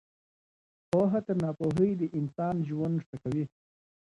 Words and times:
پوهه 0.91 1.19
تر 1.25 1.35
ناپوهۍ 1.43 1.91
د 1.97 2.03
انسان 2.19 2.55
ژوند 2.69 2.97
ښه 3.07 3.15
کوي. 3.23 3.45